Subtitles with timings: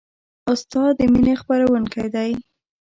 [0.51, 2.31] استاد د مینې خپروونکی دی.